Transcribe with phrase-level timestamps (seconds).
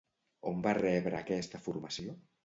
[0.51, 2.15] On va rebre aquesta formació?